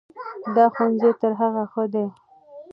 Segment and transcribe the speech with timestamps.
[0.55, 2.05] دا ښوونځی تر هغه ښه ده.